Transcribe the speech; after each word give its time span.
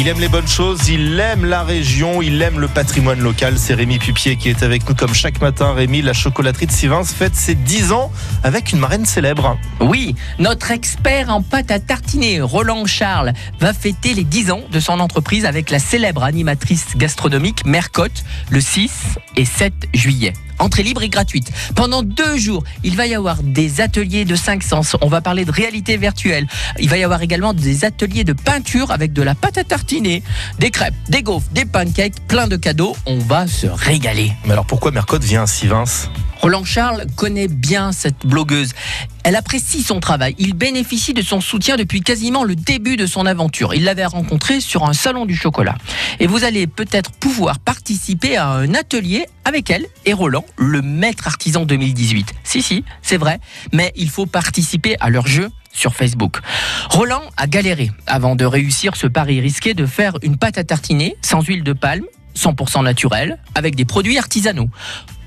Il 0.00 0.06
aime 0.06 0.20
les 0.20 0.28
bonnes 0.28 0.46
choses, 0.46 0.88
il 0.88 1.18
aime 1.18 1.44
la 1.44 1.64
région, 1.64 2.22
il 2.22 2.40
aime 2.40 2.60
le 2.60 2.68
patrimoine 2.68 3.18
local. 3.18 3.58
C'est 3.58 3.74
Rémi 3.74 3.98
Pupier 3.98 4.36
qui 4.36 4.48
est 4.48 4.62
avec 4.62 4.88
nous 4.88 4.94
comme 4.94 5.12
chaque 5.12 5.40
matin. 5.40 5.72
Rémi, 5.72 6.02
la 6.02 6.12
chocolaterie 6.12 6.66
de 6.66 6.70
Sivins 6.70 7.02
fête 7.02 7.34
ses 7.34 7.56
10 7.56 7.90
ans 7.90 8.12
avec 8.44 8.70
une 8.70 8.78
marraine 8.78 9.04
célèbre. 9.04 9.58
Oui, 9.80 10.14
notre 10.38 10.70
expert 10.70 11.30
en 11.30 11.42
pâte 11.42 11.72
à 11.72 11.80
tartiner, 11.80 12.40
Roland 12.40 12.86
Charles, 12.86 13.32
va 13.58 13.72
fêter 13.72 14.14
les 14.14 14.22
10 14.22 14.52
ans 14.52 14.62
de 14.70 14.78
son 14.78 15.00
entreprise 15.00 15.44
avec 15.44 15.68
la 15.68 15.80
célèbre 15.80 16.22
animatrice 16.22 16.96
gastronomique 16.96 17.66
Mercotte 17.66 18.22
le 18.50 18.60
6 18.60 19.18
et 19.34 19.44
7 19.44 19.72
juillet. 19.94 20.32
Entrée 20.58 20.82
libre 20.82 21.02
et 21.02 21.08
gratuite. 21.08 21.50
Pendant 21.74 22.02
deux 22.02 22.36
jours, 22.36 22.64
il 22.84 22.96
va 22.96 23.06
y 23.06 23.14
avoir 23.14 23.42
des 23.42 23.80
ateliers 23.80 24.24
de 24.24 24.34
5 24.34 24.62
sens. 24.62 24.96
On 25.00 25.08
va 25.08 25.20
parler 25.20 25.44
de 25.44 25.52
réalité 25.52 25.96
virtuelle. 25.96 26.46
Il 26.78 26.88
va 26.88 26.98
y 26.98 27.04
avoir 27.04 27.22
également 27.22 27.54
des 27.54 27.84
ateliers 27.84 28.24
de 28.24 28.32
peinture 28.32 28.90
avec 28.90 29.12
de 29.12 29.22
la 29.22 29.34
pâte 29.34 29.58
à 29.58 29.64
tartiner, 29.64 30.22
des 30.58 30.70
crêpes, 30.70 30.94
des 31.08 31.22
gaufres, 31.22 31.48
des 31.52 31.64
pancakes, 31.64 32.26
plein 32.26 32.48
de 32.48 32.56
cadeaux. 32.56 32.96
On 33.06 33.18
va 33.18 33.46
se 33.46 33.66
régaler. 33.66 34.32
Mais 34.44 34.52
alors 34.52 34.66
pourquoi 34.66 34.90
Mercotte 34.90 35.24
vient 35.24 35.42
à 35.42 35.46
Sivins 35.46 35.84
Roland 36.40 36.64
Charles 36.64 37.06
connaît 37.16 37.48
bien 37.48 37.92
cette 37.92 38.24
blogueuse. 38.24 38.70
Elle 39.24 39.34
apprécie 39.34 39.82
son 39.82 40.00
travail. 40.00 40.34
Il 40.38 40.54
bénéficie 40.54 41.12
de 41.12 41.22
son 41.22 41.40
soutien 41.40 41.76
depuis 41.76 42.00
quasiment 42.00 42.44
le 42.44 42.54
début 42.54 42.96
de 42.96 43.06
son 43.06 43.26
aventure. 43.26 43.74
Il 43.74 43.84
l'avait 43.84 44.06
rencontrée 44.06 44.60
sur 44.60 44.84
un 44.84 44.92
salon 44.92 45.26
du 45.26 45.34
chocolat. 45.34 45.76
Et 46.20 46.26
vous 46.26 46.44
allez 46.44 46.66
peut-être 46.66 47.10
pouvoir 47.10 47.58
participer 47.58 48.36
à 48.36 48.48
un 48.48 48.74
atelier 48.74 49.26
avec 49.44 49.70
elle 49.70 49.86
et 50.06 50.12
Roland, 50.12 50.44
le 50.56 50.80
maître 50.80 51.26
artisan 51.26 51.64
2018. 51.64 52.32
Si, 52.44 52.62
si, 52.62 52.84
c'est 53.02 53.16
vrai. 53.16 53.40
Mais 53.72 53.92
il 53.96 54.08
faut 54.08 54.26
participer 54.26 54.96
à 55.00 55.10
leur 55.10 55.26
jeu 55.26 55.50
sur 55.72 55.94
Facebook. 55.94 56.38
Roland 56.90 57.22
a 57.36 57.46
galéré 57.46 57.90
avant 58.06 58.36
de 58.36 58.44
réussir 58.44 58.96
ce 58.96 59.06
pari 59.06 59.40
risqué 59.40 59.74
de 59.74 59.86
faire 59.86 60.14
une 60.22 60.36
pâte 60.36 60.58
à 60.58 60.64
tartiner 60.64 61.16
sans 61.22 61.42
huile 61.42 61.62
de 61.64 61.72
palme, 61.72 62.04
100% 62.36 62.84
naturelle, 62.84 63.38
avec 63.54 63.74
des 63.74 63.84
produits 63.84 64.18
artisanaux. 64.18 64.68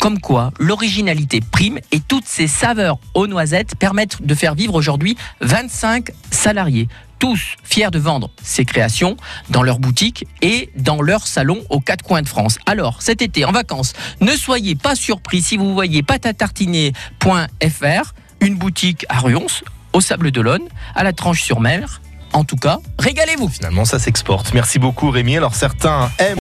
Comme 0.02 0.20
quoi, 0.20 0.52
l'originalité 0.58 1.42
prime 1.42 1.80
et 1.92 2.00
toutes 2.00 2.26
ces 2.26 2.48
saveurs 2.48 2.98
aux 3.14 3.28
noisettes 3.28 3.76
permettent 3.76 4.26
de 4.26 4.34
faire 4.34 4.56
vivre 4.56 4.74
aujourd'hui 4.74 5.16
25 5.42 6.10
salariés. 6.32 6.88
Tous 7.20 7.56
fiers 7.64 7.92
de 7.92 8.00
vendre 8.00 8.32
ces 8.42 8.66
créations 8.66 9.16
dans 9.52 9.62
leur 9.62 9.78
boutique 9.78 10.26
et 10.42 10.72
dans 10.76 11.04
leur 11.04 11.28
salon 11.28 11.62
aux 11.70 11.82
quatre 11.82 12.04
coins 12.04 12.24
de 12.24 12.28
France. 12.28 12.58
Alors, 12.66 13.04
cet 13.04 13.22
été, 13.22 13.46
en 13.46 13.52
vacances, 13.52 13.94
ne 14.22 14.32
soyez 14.32 14.74
pas 14.74 14.96
surpris 14.96 15.44
si 15.44 15.56
vous 15.56 15.76
voyez 15.76 16.02
patatartiner.fr, 16.02 18.14
une 18.40 18.56
boutique 18.56 19.06
à 19.08 19.20
Ruons, 19.20 19.46
au 19.94 20.02
Sable 20.02 20.32
d'Olonne, 20.32 20.68
à 20.96 21.04
la 21.04 21.14
Tranche-sur-Mer. 21.14 22.02
En 22.34 22.44
tout 22.44 22.56
cas, 22.56 22.80
régalez-vous. 22.98 23.50
Finalement, 23.50 23.86
ça 23.86 24.00
s'exporte. 24.00 24.54
Merci 24.54 24.80
beaucoup 24.80 25.10
Rémi. 25.10 25.38
Alors 25.38 25.54
certains 25.54 26.10
aiment 26.18 26.30